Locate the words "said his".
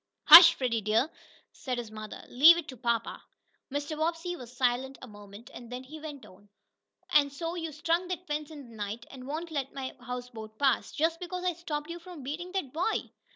1.51-1.91